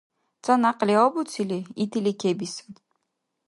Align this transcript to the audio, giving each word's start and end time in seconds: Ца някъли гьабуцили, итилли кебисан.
Ца 0.43 0.53
някъли 0.63 0.95
гьабуцили, 0.99 1.59
итилли 1.83 2.13
кебисан. 2.21 2.69